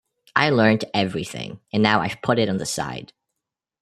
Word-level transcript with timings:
I 0.35 0.49
learnt 0.49 0.83
everything, 0.95 1.59
and 1.71 1.83
now 1.83 1.99
I've 2.01 2.23
put 2.23 2.39
it 2.39 2.49
on 2.49 2.57
the 2.57 2.65
side. 2.65 3.13